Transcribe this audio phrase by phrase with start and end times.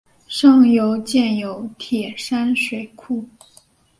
[0.27, 3.23] 上游建有铁山水库。